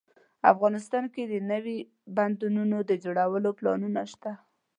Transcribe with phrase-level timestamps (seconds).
[0.51, 1.77] افغانستان کې د نوي
[2.15, 4.31] بندونو د جوړولو پلانونه شته